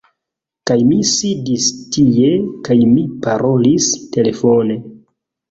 [0.69, 1.67] Kaj mi sidis
[1.97, 2.31] tie
[2.69, 4.81] kaj mi parolis telefone.